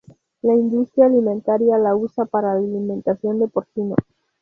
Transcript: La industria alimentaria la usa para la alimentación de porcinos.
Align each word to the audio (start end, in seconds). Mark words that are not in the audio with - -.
La 0.41 0.55
industria 0.55 1.05
alimentaria 1.05 1.77
la 1.77 1.95
usa 1.95 2.25
para 2.25 2.55
la 2.55 2.57
alimentación 2.59 3.37
de 3.37 3.47
porcinos. 3.47 3.99